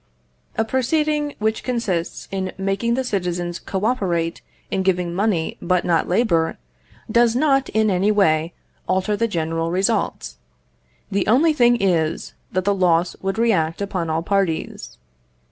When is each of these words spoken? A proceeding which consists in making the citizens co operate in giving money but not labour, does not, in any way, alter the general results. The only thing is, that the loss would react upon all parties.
A 0.57 0.65
proceeding 0.65 1.35
which 1.37 1.63
consists 1.63 2.27
in 2.31 2.53
making 2.57 2.95
the 2.95 3.03
citizens 3.03 3.59
co 3.59 3.85
operate 3.85 4.41
in 4.71 4.81
giving 4.81 5.13
money 5.13 5.57
but 5.61 5.85
not 5.85 6.07
labour, 6.07 6.57
does 7.11 7.35
not, 7.35 7.69
in 7.69 7.91
any 7.91 8.09
way, 8.11 8.51
alter 8.87 9.15
the 9.15 9.27
general 9.27 9.69
results. 9.69 10.37
The 11.11 11.27
only 11.27 11.53
thing 11.53 11.77
is, 11.79 12.33
that 12.51 12.65
the 12.65 12.73
loss 12.73 13.15
would 13.21 13.37
react 13.37 13.79
upon 13.79 14.09
all 14.09 14.23
parties. 14.23 14.97